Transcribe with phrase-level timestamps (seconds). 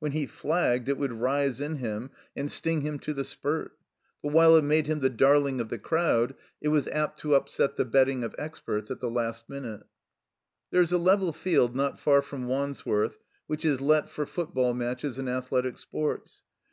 [0.00, 3.38] When he flagged it would rise in him and sting him to the 93 THE
[3.58, 3.78] COMBINED MAZE spurt.
[4.24, 7.76] But, while it made him the darling of the crowd, it was apt to upset
[7.76, 9.84] the betting of experts at the last minute.
[10.72, 15.16] There is a level field not far from Wandsworth which is let for football matches
[15.16, 16.42] and athletic six>rts.